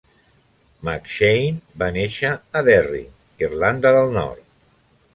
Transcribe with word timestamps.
McShane 0.87 1.77
va 1.83 1.91
néixer 1.99 2.33
a 2.61 2.65
Derry, 2.71 3.05
Irlanda 3.49 3.97
del 4.01 4.15
Nord. 4.21 4.47